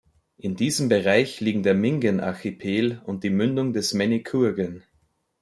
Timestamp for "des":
3.71-3.93